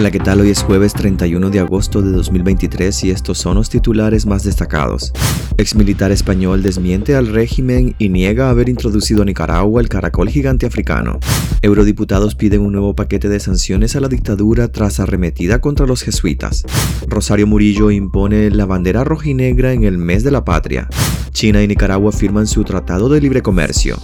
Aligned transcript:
Hola, 0.00 0.10
¿qué 0.10 0.18
tal? 0.18 0.40
Hoy 0.40 0.48
es 0.48 0.62
jueves 0.62 0.94
31 0.94 1.50
de 1.50 1.60
agosto 1.60 2.00
de 2.00 2.10
2023 2.10 3.04
y 3.04 3.10
estos 3.10 3.36
son 3.36 3.56
los 3.56 3.68
titulares 3.68 4.24
más 4.24 4.44
destacados. 4.44 5.12
Exmilitar 5.58 6.10
español 6.10 6.62
desmiente 6.62 7.16
al 7.16 7.26
régimen 7.26 7.94
y 7.98 8.08
niega 8.08 8.48
haber 8.48 8.70
introducido 8.70 9.20
a 9.20 9.24
Nicaragua 9.26 9.82
el 9.82 9.90
caracol 9.90 10.30
gigante 10.30 10.64
africano. 10.64 11.20
Eurodiputados 11.60 12.34
piden 12.34 12.62
un 12.62 12.72
nuevo 12.72 12.96
paquete 12.96 13.28
de 13.28 13.40
sanciones 13.40 13.94
a 13.94 14.00
la 14.00 14.08
dictadura 14.08 14.68
tras 14.68 15.00
arremetida 15.00 15.60
contra 15.60 15.84
los 15.84 16.00
jesuitas. 16.00 16.64
Rosario 17.06 17.46
Murillo 17.46 17.90
impone 17.90 18.48
la 18.48 18.64
bandera 18.64 19.04
rojinegra 19.04 19.74
en 19.74 19.84
el 19.84 19.98
mes 19.98 20.24
de 20.24 20.30
la 20.30 20.46
patria. 20.46 20.88
China 21.32 21.62
y 21.62 21.68
Nicaragua 21.68 22.10
firman 22.10 22.46
su 22.46 22.64
tratado 22.64 23.10
de 23.10 23.20
libre 23.20 23.42
comercio. 23.42 23.98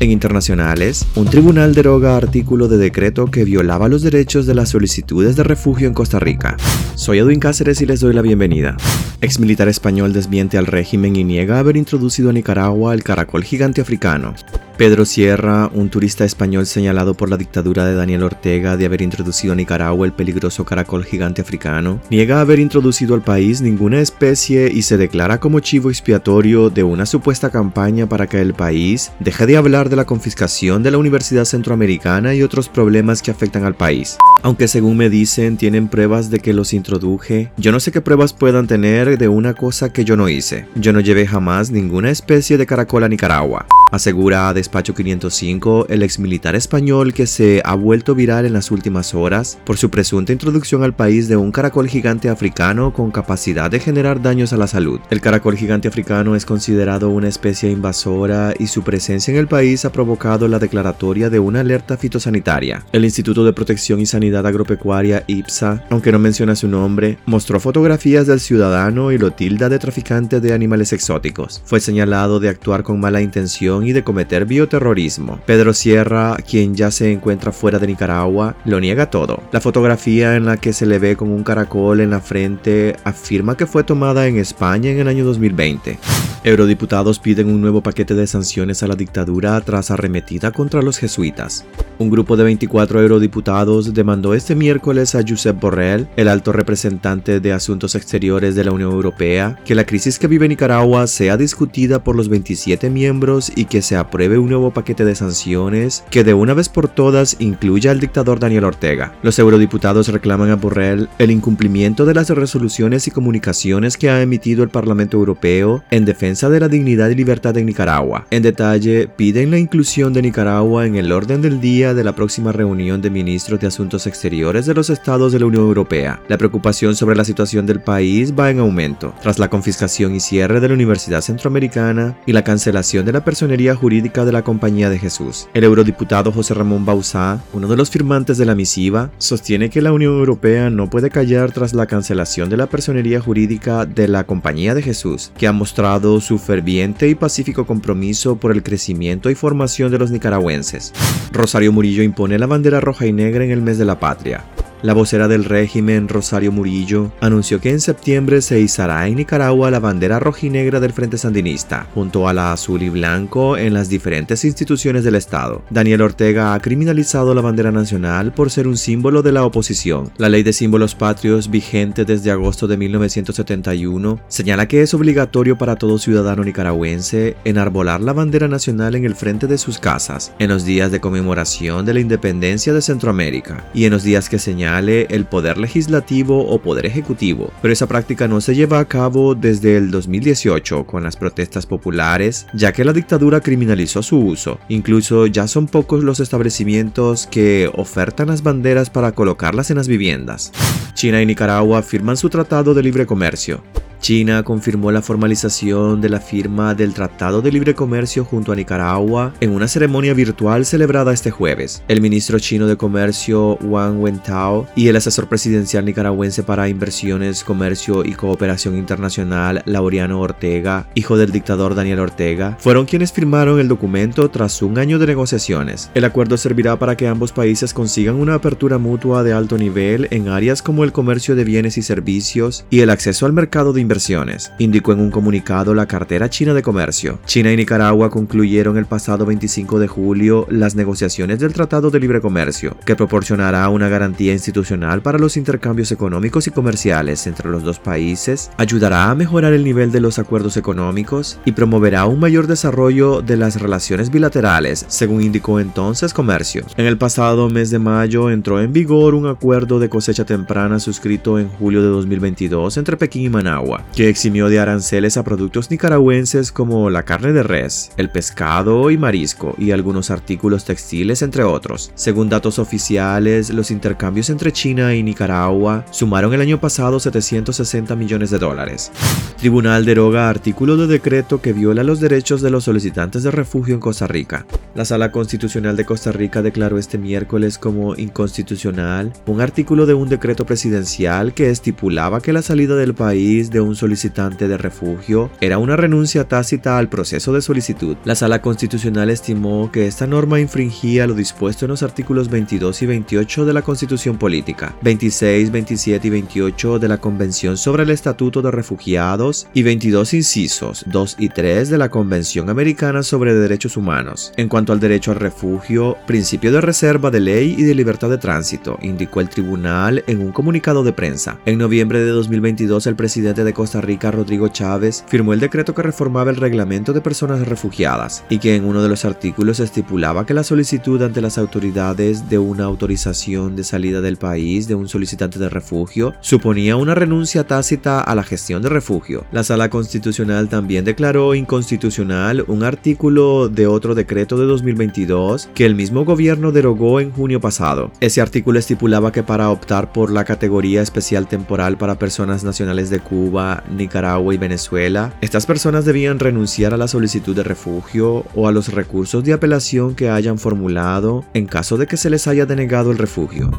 En 0.00 0.10
internacionales, 0.10 1.06
un 1.14 1.26
tribunal 1.26 1.74
deroga 1.74 2.16
artículo 2.16 2.68
de 2.68 2.78
decreto 2.78 3.26
que 3.26 3.44
violaba 3.44 3.86
los 3.86 4.00
derechos 4.00 4.46
de 4.46 4.54
las 4.54 4.70
solicitudes 4.70 5.36
de 5.36 5.44
refugio 5.44 5.86
en 5.86 5.92
Costa 5.92 6.18
Rica. 6.18 6.56
Soy 6.94 7.18
Edwin 7.18 7.38
Cáceres 7.38 7.82
y 7.82 7.86
les 7.86 8.00
doy 8.00 8.14
la 8.14 8.22
bienvenida. 8.22 8.78
Exmilitar 9.20 9.68
español 9.68 10.14
desmiente 10.14 10.56
al 10.56 10.64
régimen 10.64 11.16
y 11.16 11.24
niega 11.24 11.58
haber 11.58 11.76
introducido 11.76 12.30
a 12.30 12.32
Nicaragua 12.32 12.94
el 12.94 13.04
caracol 13.04 13.44
gigante 13.44 13.82
africano. 13.82 14.34
Pedro 14.80 15.04
Sierra, 15.04 15.70
un 15.74 15.90
turista 15.90 16.24
español 16.24 16.64
señalado 16.64 17.12
por 17.12 17.28
la 17.28 17.36
dictadura 17.36 17.84
de 17.84 17.92
Daniel 17.92 18.22
Ortega 18.22 18.78
de 18.78 18.86
haber 18.86 19.02
introducido 19.02 19.52
a 19.52 19.56
Nicaragua 19.56 20.06
el 20.06 20.14
peligroso 20.14 20.64
caracol 20.64 21.04
gigante 21.04 21.42
africano, 21.42 22.00
niega 22.08 22.40
haber 22.40 22.60
introducido 22.60 23.14
al 23.14 23.20
país 23.20 23.60
ninguna 23.60 24.00
especie 24.00 24.72
y 24.72 24.80
se 24.80 24.96
declara 24.96 25.38
como 25.38 25.60
chivo 25.60 25.90
expiatorio 25.90 26.70
de 26.70 26.82
una 26.82 27.04
supuesta 27.04 27.50
campaña 27.50 28.08
para 28.08 28.26
que 28.26 28.40
el 28.40 28.54
país 28.54 29.12
deje 29.20 29.44
de 29.44 29.58
hablar 29.58 29.90
de 29.90 29.96
la 29.96 30.06
confiscación 30.06 30.82
de 30.82 30.92
la 30.92 30.96
Universidad 30.96 31.44
Centroamericana 31.44 32.34
y 32.34 32.42
otros 32.42 32.70
problemas 32.70 33.20
que 33.20 33.30
afectan 33.30 33.66
al 33.66 33.74
país. 33.74 34.16
Aunque 34.42 34.66
según 34.66 34.96
me 34.96 35.10
dicen 35.10 35.58
tienen 35.58 35.88
pruebas 35.88 36.30
de 36.30 36.40
que 36.40 36.54
los 36.54 36.72
introduje, 36.72 37.52
yo 37.58 37.70
no 37.70 37.80
sé 37.80 37.92
qué 37.92 38.00
pruebas 38.00 38.32
puedan 38.32 38.66
tener 38.66 39.18
de 39.18 39.28
una 39.28 39.52
cosa 39.52 39.92
que 39.92 40.06
yo 40.06 40.16
no 40.16 40.30
hice. 40.30 40.68
Yo 40.74 40.94
no 40.94 41.00
llevé 41.00 41.26
jamás 41.26 41.70
ninguna 41.70 42.10
especie 42.10 42.56
de 42.56 42.64
caracol 42.64 43.04
a 43.04 43.10
Nicaragua 43.10 43.66
asegura 43.90 44.52
Despacho 44.54 44.94
505 44.94 45.86
el 45.88 46.02
exmilitar 46.02 46.56
español 46.56 47.12
que 47.12 47.26
se 47.26 47.62
ha 47.64 47.74
vuelto 47.74 48.14
viral 48.14 48.46
en 48.46 48.52
las 48.52 48.70
últimas 48.70 49.14
horas 49.14 49.58
por 49.64 49.76
su 49.76 49.90
presunta 49.90 50.32
introducción 50.32 50.82
al 50.82 50.94
país 50.94 51.28
de 51.28 51.36
un 51.36 51.52
caracol 51.52 51.88
gigante 51.88 52.28
africano 52.28 52.92
con 52.92 53.10
capacidad 53.10 53.70
de 53.70 53.80
generar 53.80 54.22
daños 54.22 54.52
a 54.52 54.56
la 54.56 54.66
salud. 54.66 55.00
El 55.10 55.20
caracol 55.20 55.56
gigante 55.56 55.88
africano 55.88 56.36
es 56.36 56.44
considerado 56.44 57.10
una 57.10 57.28
especie 57.28 57.70
invasora 57.70 58.54
y 58.58 58.66
su 58.66 58.82
presencia 58.82 59.32
en 59.32 59.38
el 59.38 59.48
país 59.48 59.84
ha 59.84 59.92
provocado 59.92 60.48
la 60.48 60.58
declaratoria 60.58 61.30
de 61.30 61.38
una 61.38 61.60
alerta 61.60 61.96
fitosanitaria. 61.96 62.84
El 62.92 63.04
Instituto 63.04 63.44
de 63.44 63.52
Protección 63.52 64.00
y 64.00 64.06
Sanidad 64.06 64.46
Agropecuaria 64.46 65.24
IPSA, 65.26 65.84
aunque 65.90 66.12
no 66.12 66.18
menciona 66.18 66.56
su 66.56 66.68
nombre, 66.68 67.18
mostró 67.26 67.60
fotografías 67.60 68.26
del 68.26 68.40
ciudadano 68.40 69.12
y 69.12 69.18
lo 69.18 69.32
tilda 69.32 69.68
de 69.68 69.78
traficante 69.78 70.40
de 70.40 70.52
animales 70.52 70.92
exóticos. 70.92 71.62
Fue 71.64 71.80
señalado 71.80 72.40
de 72.40 72.48
actuar 72.48 72.82
con 72.82 73.00
mala 73.00 73.20
intención 73.20 73.79
y 73.86 73.92
de 73.92 74.04
cometer 74.04 74.46
bioterrorismo. 74.46 75.40
Pedro 75.46 75.72
Sierra, 75.72 76.36
quien 76.36 76.74
ya 76.74 76.90
se 76.90 77.12
encuentra 77.12 77.52
fuera 77.52 77.78
de 77.78 77.86
Nicaragua, 77.86 78.56
lo 78.64 78.80
niega 78.80 79.10
todo. 79.10 79.42
La 79.52 79.60
fotografía 79.60 80.36
en 80.36 80.44
la 80.44 80.56
que 80.56 80.72
se 80.72 80.86
le 80.86 80.98
ve 80.98 81.16
con 81.16 81.30
un 81.30 81.44
caracol 81.44 82.00
en 82.00 82.10
la 82.10 82.20
frente 82.20 82.96
afirma 83.04 83.56
que 83.56 83.66
fue 83.66 83.84
tomada 83.84 84.26
en 84.26 84.38
España 84.38 84.90
en 84.90 84.98
el 84.98 85.08
año 85.08 85.24
2020. 85.24 85.98
Eurodiputados 86.42 87.18
piden 87.18 87.48
un 87.48 87.60
nuevo 87.60 87.82
paquete 87.82 88.14
de 88.14 88.26
sanciones 88.26 88.82
a 88.82 88.86
la 88.86 88.96
dictadura 88.96 89.60
tras 89.60 89.90
arremetida 89.90 90.52
contra 90.52 90.80
los 90.80 90.98
jesuitas. 90.98 91.66
Un 91.98 92.08
grupo 92.08 92.34
de 92.38 92.44
24 92.44 93.02
eurodiputados 93.02 93.92
demandó 93.92 94.32
este 94.32 94.54
miércoles 94.54 95.14
a 95.14 95.22
Josep 95.26 95.60
Borrell, 95.60 96.08
el 96.16 96.28
alto 96.28 96.52
representante 96.52 97.40
de 97.40 97.52
Asuntos 97.52 97.94
Exteriores 97.94 98.54
de 98.54 98.64
la 98.64 98.72
Unión 98.72 98.92
Europea, 98.92 99.58
que 99.66 99.74
la 99.74 99.84
crisis 99.84 100.18
que 100.18 100.28
vive 100.28 100.48
Nicaragua 100.48 101.06
sea 101.06 101.36
discutida 101.36 102.02
por 102.02 102.16
los 102.16 102.30
27 102.30 102.88
miembros 102.88 103.52
y 103.54 103.66
que 103.70 103.80
se 103.80 103.96
apruebe 103.96 104.36
un 104.36 104.50
nuevo 104.50 104.72
paquete 104.72 105.06
de 105.06 105.14
sanciones 105.14 106.04
que 106.10 106.24
de 106.24 106.34
una 106.34 106.52
vez 106.52 106.68
por 106.68 106.88
todas 106.88 107.36
incluya 107.38 107.92
al 107.92 108.00
dictador 108.00 108.40
Daniel 108.40 108.64
Ortega. 108.64 109.14
Los 109.22 109.38
eurodiputados 109.38 110.08
reclaman 110.08 110.50
a 110.50 110.56
Borrell 110.56 111.08
el 111.18 111.30
incumplimiento 111.30 112.04
de 112.04 112.12
las 112.12 112.28
resoluciones 112.28 113.06
y 113.06 113.10
comunicaciones 113.10 113.96
que 113.96 114.10
ha 114.10 114.20
emitido 114.20 114.62
el 114.62 114.68
Parlamento 114.68 115.16
Europeo 115.16 115.82
en 115.90 116.04
defensa 116.04 116.50
de 116.50 116.60
la 116.60 116.68
dignidad 116.68 117.08
y 117.08 117.14
libertad 117.14 117.54
de 117.54 117.64
Nicaragua. 117.64 118.26
En 118.30 118.42
detalle, 118.42 119.08
piden 119.08 119.52
la 119.52 119.58
inclusión 119.58 120.12
de 120.12 120.22
Nicaragua 120.22 120.86
en 120.86 120.96
el 120.96 121.12
orden 121.12 121.40
del 121.40 121.60
día 121.60 121.94
de 121.94 122.04
la 122.04 122.14
próxima 122.14 122.52
reunión 122.52 123.00
de 123.00 123.10
ministros 123.10 123.60
de 123.60 123.68
Asuntos 123.68 124.06
Exteriores 124.08 124.66
de 124.66 124.74
los 124.74 124.90
Estados 124.90 125.32
de 125.32 125.38
la 125.38 125.46
Unión 125.46 125.62
Europea. 125.62 126.20
La 126.28 126.38
preocupación 126.38 126.96
sobre 126.96 127.14
la 127.14 127.24
situación 127.24 127.66
del 127.66 127.80
país 127.80 128.34
va 128.36 128.50
en 128.50 128.58
aumento, 128.58 129.14
tras 129.22 129.38
la 129.38 129.48
confiscación 129.48 130.16
y 130.16 130.20
cierre 130.20 130.58
de 130.58 130.68
la 130.68 130.74
Universidad 130.74 131.20
Centroamericana 131.20 132.16
y 132.26 132.32
la 132.32 132.42
cancelación 132.42 133.06
de 133.06 133.12
la 133.12 133.24
personería 133.24 133.59
jurídica 133.68 134.24
de 134.24 134.32
la 134.32 134.42
Compañía 134.42 134.90
de 134.90 134.98
Jesús. 134.98 135.48
El 135.54 135.64
eurodiputado 135.64 136.32
José 136.32 136.54
Ramón 136.54 136.84
Bauzá, 136.84 137.42
uno 137.52 137.68
de 137.68 137.76
los 137.76 137.90
firmantes 137.90 138.38
de 138.38 138.46
la 138.46 138.54
misiva, 138.54 139.10
sostiene 139.18 139.70
que 139.70 139.82
la 139.82 139.92
Unión 139.92 140.14
Europea 140.14 140.70
no 140.70 140.88
puede 140.88 141.10
callar 141.10 141.52
tras 141.52 141.74
la 141.74 141.86
cancelación 141.86 142.48
de 142.48 142.56
la 142.56 142.66
personería 142.66 143.20
jurídica 143.20 143.86
de 143.86 144.08
la 144.08 144.24
Compañía 144.24 144.74
de 144.74 144.82
Jesús, 144.82 145.30
que 145.36 145.46
ha 145.46 145.52
mostrado 145.52 146.20
su 146.20 146.38
ferviente 146.38 147.08
y 147.08 147.14
pacífico 147.14 147.66
compromiso 147.66 148.36
por 148.36 148.52
el 148.52 148.62
crecimiento 148.62 149.30
y 149.30 149.34
formación 149.34 149.92
de 149.92 149.98
los 149.98 150.10
nicaragüenses. 150.10 150.92
Rosario 151.32 151.72
Murillo 151.72 152.02
impone 152.02 152.38
la 152.38 152.46
bandera 152.46 152.80
roja 152.80 153.06
y 153.06 153.12
negra 153.12 153.44
en 153.44 153.50
el 153.50 153.62
mes 153.62 153.78
de 153.78 153.84
la 153.84 154.00
patria. 154.00 154.44
La 154.82 154.94
vocera 154.94 155.28
del 155.28 155.44
régimen, 155.44 156.08
Rosario 156.08 156.52
Murillo, 156.52 157.12
anunció 157.20 157.60
que 157.60 157.68
en 157.70 157.80
septiembre 157.80 158.40
se 158.40 158.60
izará 158.60 159.06
en 159.06 159.16
Nicaragua 159.16 159.70
la 159.70 159.78
bandera 159.78 160.18
rojinegra 160.18 160.80
del 160.80 160.94
Frente 160.94 161.18
Sandinista, 161.18 161.86
junto 161.94 162.26
a 162.26 162.32
la 162.32 162.52
azul 162.52 162.82
y 162.82 162.88
blanco 162.88 163.58
en 163.58 163.74
las 163.74 163.90
diferentes 163.90 164.42
instituciones 164.46 165.04
del 165.04 165.16
Estado. 165.16 165.60
Daniel 165.68 166.00
Ortega 166.00 166.54
ha 166.54 166.60
criminalizado 166.60 167.34
la 167.34 167.42
bandera 167.42 167.70
nacional 167.70 168.32
por 168.32 168.50
ser 168.50 168.66
un 168.66 168.78
símbolo 168.78 169.20
de 169.20 169.32
la 169.32 169.44
oposición. 169.44 170.10
La 170.16 170.30
ley 170.30 170.42
de 170.42 170.54
símbolos 170.54 170.94
patrios, 170.94 171.50
vigente 171.50 172.06
desde 172.06 172.30
agosto 172.30 172.66
de 172.66 172.78
1971, 172.78 174.18
señala 174.28 174.66
que 174.66 174.80
es 174.80 174.94
obligatorio 174.94 175.58
para 175.58 175.76
todo 175.76 175.98
ciudadano 175.98 176.42
nicaragüense 176.42 177.36
enarbolar 177.44 178.00
la 178.00 178.14
bandera 178.14 178.48
nacional 178.48 178.94
en 178.94 179.04
el 179.04 179.14
frente 179.14 179.46
de 179.46 179.58
sus 179.58 179.78
casas, 179.78 180.32
en 180.38 180.48
los 180.48 180.64
días 180.64 180.90
de 180.90 181.00
conmemoración 181.00 181.84
de 181.84 181.92
la 181.92 182.00
independencia 182.00 182.72
de 182.72 182.80
Centroamérica 182.80 183.66
y 183.74 183.84
en 183.84 183.92
los 183.92 184.04
días 184.04 184.30
que 184.30 184.38
señalan 184.38 184.69
el 184.78 185.26
poder 185.26 185.58
legislativo 185.58 186.46
o 186.46 186.62
poder 186.62 186.86
ejecutivo, 186.86 187.50
pero 187.60 187.72
esa 187.72 187.88
práctica 187.88 188.28
no 188.28 188.40
se 188.40 188.54
lleva 188.54 188.78
a 188.78 188.84
cabo 188.84 189.34
desde 189.34 189.76
el 189.76 189.90
2018 189.90 190.86
con 190.86 191.02
las 191.02 191.16
protestas 191.16 191.66
populares, 191.66 192.46
ya 192.54 192.72
que 192.72 192.84
la 192.84 192.92
dictadura 192.92 193.40
criminalizó 193.40 194.02
su 194.02 194.18
uso. 194.18 194.58
Incluso 194.68 195.26
ya 195.26 195.48
son 195.48 195.66
pocos 195.66 196.04
los 196.04 196.20
establecimientos 196.20 197.26
que 197.26 197.70
ofertan 197.74 198.28
las 198.28 198.42
banderas 198.42 198.90
para 198.90 199.12
colocarlas 199.12 199.70
en 199.70 199.76
las 199.76 199.88
viviendas. 199.88 200.52
China 200.94 201.20
y 201.20 201.26
Nicaragua 201.26 201.82
firman 201.82 202.16
su 202.16 202.28
tratado 202.28 202.72
de 202.72 202.82
libre 202.82 203.06
comercio. 203.06 203.62
China 204.00 204.42
confirmó 204.42 204.90
la 204.90 205.02
formalización 205.02 206.00
de 206.00 206.08
la 206.08 206.20
firma 206.20 206.74
del 206.74 206.94
Tratado 206.94 207.42
de 207.42 207.52
Libre 207.52 207.74
Comercio 207.74 208.24
junto 208.24 208.50
a 208.50 208.56
Nicaragua 208.56 209.34
en 209.40 209.50
una 209.50 209.68
ceremonia 209.68 210.14
virtual 210.14 210.64
celebrada 210.64 211.12
este 211.12 211.30
jueves. 211.30 211.82
El 211.86 212.00
ministro 212.00 212.38
chino 212.38 212.66
de 212.66 212.76
Comercio 212.76 213.56
Wang 213.58 214.00
Wentao 214.00 214.66
y 214.74 214.88
el 214.88 214.96
asesor 214.96 215.28
presidencial 215.28 215.84
nicaragüense 215.84 216.42
para 216.42 216.68
Inversiones, 216.68 217.44
Comercio 217.44 218.04
y 218.04 218.14
Cooperación 218.14 218.76
Internacional 218.76 219.62
Laureano 219.66 220.20
Ortega, 220.20 220.88
hijo 220.94 221.18
del 221.18 221.30
dictador 221.30 221.74
Daniel 221.74 222.00
Ortega, 222.00 222.56
fueron 222.58 222.86
quienes 222.86 223.12
firmaron 223.12 223.60
el 223.60 223.68
documento 223.68 224.30
tras 224.30 224.62
un 224.62 224.78
año 224.78 224.98
de 224.98 225.08
negociaciones. 225.08 225.90
El 225.94 226.06
acuerdo 226.06 226.38
servirá 226.38 226.78
para 226.78 226.96
que 226.96 227.06
ambos 227.06 227.32
países 227.32 227.74
consigan 227.74 228.16
una 228.16 228.34
apertura 228.34 228.78
mutua 228.78 229.22
de 229.22 229.34
alto 229.34 229.58
nivel 229.58 230.08
en 230.10 230.28
áreas 230.28 230.62
como 230.62 230.84
el 230.84 230.92
comercio 230.92 231.36
de 231.36 231.44
bienes 231.44 231.76
y 231.76 231.82
servicios 231.82 232.64
y 232.70 232.80
el 232.80 232.90
acceso 232.90 233.26
al 233.26 233.34
mercado 233.34 233.72
de 233.74 233.80
inversiones, 233.90 234.52
indicó 234.60 234.92
en 234.92 235.00
un 235.00 235.10
comunicado 235.10 235.74
la 235.74 235.86
cartera 235.86 236.30
china 236.30 236.54
de 236.54 236.62
comercio. 236.62 237.18
China 237.26 237.50
y 237.50 237.56
Nicaragua 237.56 238.08
concluyeron 238.08 238.78
el 238.78 238.86
pasado 238.86 239.26
25 239.26 239.80
de 239.80 239.88
julio 239.88 240.46
las 240.48 240.76
negociaciones 240.76 241.40
del 241.40 241.52
Tratado 241.52 241.90
de 241.90 241.98
Libre 241.98 242.20
Comercio, 242.20 242.76
que 242.86 242.94
proporcionará 242.94 243.68
una 243.68 243.88
garantía 243.88 244.32
institucional 244.32 245.02
para 245.02 245.18
los 245.18 245.36
intercambios 245.36 245.90
económicos 245.90 246.46
y 246.46 246.52
comerciales 246.52 247.26
entre 247.26 247.50
los 247.50 247.64
dos 247.64 247.80
países, 247.80 248.52
ayudará 248.58 249.10
a 249.10 249.14
mejorar 249.16 249.54
el 249.54 249.64
nivel 249.64 249.90
de 249.90 249.98
los 249.98 250.20
acuerdos 250.20 250.56
económicos 250.56 251.40
y 251.44 251.50
promoverá 251.50 252.04
un 252.04 252.20
mayor 252.20 252.46
desarrollo 252.46 253.22
de 253.22 253.36
las 253.36 253.60
relaciones 253.60 254.12
bilaterales, 254.12 254.84
según 254.86 255.20
indicó 255.20 255.58
entonces 255.58 256.14
Comercio. 256.14 256.64
En 256.76 256.86
el 256.86 256.96
pasado 256.96 257.50
mes 257.50 257.70
de 257.70 257.80
mayo 257.80 258.30
entró 258.30 258.60
en 258.60 258.72
vigor 258.72 259.16
un 259.16 259.26
acuerdo 259.26 259.80
de 259.80 259.88
cosecha 259.88 260.24
temprana 260.24 260.78
suscrito 260.78 261.40
en 261.40 261.48
julio 261.48 261.82
de 261.82 261.88
2022 261.88 262.76
entre 262.76 262.96
Pekín 262.96 263.24
y 263.24 263.28
Managua 263.28 263.79
Que 263.94 264.08
eximió 264.08 264.48
de 264.48 264.60
aranceles 264.60 265.16
a 265.16 265.24
productos 265.24 265.70
nicaragüenses 265.70 266.52
como 266.52 266.90
la 266.90 267.02
carne 267.02 267.32
de 267.32 267.42
res, 267.42 267.90
el 267.96 268.10
pescado 268.10 268.90
y 268.90 268.98
marisco 268.98 269.54
y 269.58 269.72
algunos 269.72 270.10
artículos 270.10 270.64
textiles 270.64 271.22
entre 271.22 271.44
otros. 271.44 271.92
Según 271.94 272.28
datos 272.28 272.58
oficiales, 272.58 273.50
los 273.50 273.70
intercambios 273.70 274.30
entre 274.30 274.52
China 274.52 274.94
y 274.94 275.02
Nicaragua 275.02 275.84
sumaron 275.90 276.32
el 276.34 276.40
año 276.40 276.60
pasado 276.60 277.00
760 277.00 277.96
millones 277.96 278.30
de 278.30 278.38
dólares. 278.38 278.92
Tribunal 279.38 279.84
deroga 279.84 280.28
artículo 280.28 280.76
de 280.76 280.86
decreto 280.86 281.40
que 281.40 281.52
viola 281.52 281.82
los 281.82 282.00
derechos 282.00 282.42
de 282.42 282.50
los 282.50 282.64
solicitantes 282.64 283.22
de 283.22 283.30
refugio 283.30 283.74
en 283.74 283.80
Costa 283.80 284.06
Rica. 284.06 284.46
La 284.74 284.84
Sala 284.84 285.10
Constitucional 285.10 285.76
de 285.76 285.84
Costa 285.84 286.12
Rica 286.12 286.42
declaró 286.42 286.78
este 286.78 286.98
miércoles 286.98 287.58
como 287.58 287.96
inconstitucional 287.96 289.12
un 289.26 289.40
artículo 289.40 289.86
de 289.86 289.94
un 289.94 290.08
decreto 290.08 290.44
presidencial 290.44 291.34
que 291.34 291.50
estipulaba 291.50 292.20
que 292.20 292.32
la 292.32 292.42
salida 292.42 292.76
del 292.76 292.94
país 292.94 293.50
de 293.50 293.60
un 293.60 293.69
solicitante 293.76 294.48
de 294.48 294.56
refugio 294.56 295.30
era 295.40 295.58
una 295.58 295.76
renuncia 295.76 296.28
tácita 296.28 296.78
al 296.78 296.88
proceso 296.88 297.32
de 297.32 297.42
solicitud. 297.42 297.96
La 298.04 298.14
Sala 298.14 298.42
Constitucional 298.42 299.10
estimó 299.10 299.70
que 299.72 299.86
esta 299.86 300.06
norma 300.06 300.40
infringía 300.40 301.06
lo 301.06 301.14
dispuesto 301.14 301.64
en 301.64 301.70
los 301.70 301.82
artículos 301.82 302.28
22 302.28 302.82
y 302.82 302.86
28 302.86 303.44
de 303.44 303.52
la 303.52 303.62
Constitución 303.62 304.18
Política, 304.18 304.76
26, 304.82 305.50
27 305.50 306.06
y 306.06 306.10
28 306.10 306.78
de 306.78 306.88
la 306.88 306.98
Convención 306.98 307.56
sobre 307.56 307.84
el 307.84 307.90
Estatuto 307.90 308.42
de 308.42 308.50
Refugiados 308.50 309.48
y 309.54 309.62
22 309.62 310.14
incisos 310.14 310.84
2 310.86 311.16
y 311.18 311.28
3 311.28 311.70
de 311.70 311.78
la 311.78 311.88
Convención 311.88 312.50
Americana 312.50 313.02
sobre 313.02 313.34
Derechos 313.34 313.76
Humanos. 313.76 314.32
En 314.36 314.48
cuanto 314.48 314.72
al 314.72 314.80
derecho 314.80 315.10
al 315.10 315.20
refugio, 315.20 315.96
principio 316.06 316.52
de 316.52 316.60
reserva 316.60 317.10
de 317.10 317.20
ley 317.20 317.54
y 317.56 317.62
de 317.62 317.74
libertad 317.74 318.10
de 318.10 318.18
tránsito, 318.18 318.78
indicó 318.82 319.20
el 319.20 319.28
tribunal 319.28 320.04
en 320.06 320.20
un 320.20 320.32
comunicado 320.32 320.82
de 320.82 320.92
prensa. 320.92 321.38
En 321.46 321.58
noviembre 321.58 322.00
de 322.00 322.10
2022, 322.10 322.86
el 322.86 322.96
presidente 322.96 323.44
de 323.44 323.52
Costa 323.60 323.82
Rica, 323.82 324.10
Rodrigo 324.10 324.48
Chávez, 324.48 325.04
firmó 325.06 325.34
el 325.34 325.40
decreto 325.40 325.74
que 325.74 325.82
reformaba 325.82 326.30
el 326.30 326.36
reglamento 326.36 326.94
de 326.94 327.02
personas 327.02 327.46
refugiadas 327.46 328.24
y 328.30 328.38
que 328.38 328.56
en 328.56 328.64
uno 328.64 328.82
de 328.82 328.88
los 328.88 329.04
artículos 329.04 329.60
estipulaba 329.60 330.24
que 330.24 330.32
la 330.32 330.44
solicitud 330.44 331.02
ante 331.02 331.20
las 331.20 331.36
autoridades 331.36 332.30
de 332.30 332.38
una 332.38 332.64
autorización 332.64 333.56
de 333.56 333.64
salida 333.64 334.00
del 334.00 334.16
país 334.16 334.66
de 334.66 334.76
un 334.76 334.88
solicitante 334.88 335.38
de 335.38 335.50
refugio 335.50 336.14
suponía 336.20 336.76
una 336.76 336.94
renuncia 336.94 337.46
tácita 337.46 338.00
a 338.00 338.14
la 338.14 338.22
gestión 338.22 338.62
de 338.62 338.70
refugio. 338.70 339.26
La 339.30 339.44
Sala 339.44 339.68
Constitucional 339.68 340.48
también 340.48 340.86
declaró 340.86 341.34
inconstitucional 341.34 342.46
un 342.48 342.62
artículo 342.62 343.50
de 343.50 343.66
otro 343.66 343.94
decreto 343.94 344.38
de 344.38 344.46
2022 344.46 345.50
que 345.54 345.66
el 345.66 345.74
mismo 345.74 346.06
gobierno 346.06 346.50
derogó 346.50 346.98
en 347.00 347.12
junio 347.12 347.42
pasado. 347.42 347.92
Ese 348.00 348.22
artículo 348.22 348.58
estipulaba 348.58 349.12
que 349.12 349.22
para 349.22 349.50
optar 349.50 349.92
por 349.92 350.10
la 350.10 350.24
categoría 350.24 350.80
especial 350.80 351.28
temporal 351.28 351.76
para 351.76 351.98
personas 351.98 352.42
nacionales 352.42 352.88
de 352.88 353.00
Cuba, 353.00 353.49
Nicaragua 353.70 354.34
y 354.34 354.38
Venezuela, 354.38 355.14
estas 355.20 355.46
personas 355.46 355.84
debían 355.84 356.18
renunciar 356.18 356.74
a 356.74 356.76
la 356.76 356.88
solicitud 356.88 357.34
de 357.34 357.42
refugio 357.42 358.24
o 358.34 358.48
a 358.48 358.52
los 358.52 358.72
recursos 358.72 359.24
de 359.24 359.32
apelación 359.32 359.94
que 359.94 360.10
hayan 360.10 360.38
formulado 360.38 361.24
en 361.34 361.46
caso 361.46 361.76
de 361.76 361.86
que 361.86 361.96
se 361.96 362.10
les 362.10 362.26
haya 362.26 362.46
denegado 362.46 362.90
el 362.90 362.98
refugio. 362.98 363.50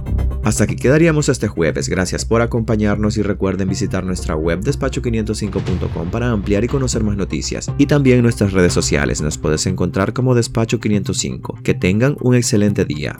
Hasta 0.43 0.63
aquí 0.63 0.75
quedaríamos 0.75 1.29
este 1.29 1.47
jueves. 1.47 1.87
Gracias 1.87 2.25
por 2.25 2.41
acompañarnos 2.41 3.17
y 3.17 3.21
recuerden 3.21 3.69
visitar 3.69 4.03
nuestra 4.03 4.35
web 4.35 4.61
despacho505.com 4.61 6.09
para 6.09 6.31
ampliar 6.31 6.63
y 6.63 6.67
conocer 6.67 7.03
más 7.03 7.15
noticias. 7.15 7.71
Y 7.77 7.85
también 7.85 8.21
nuestras 8.21 8.51
redes 8.51 8.73
sociales. 8.73 9.21
Nos 9.21 9.37
puedes 9.37 9.65
encontrar 9.67 10.13
como 10.13 10.35
Despacho 10.35 10.79
505. 10.79 11.59
Que 11.63 11.73
tengan 11.73 12.17
un 12.21 12.35
excelente 12.35 12.85
día. 12.85 13.17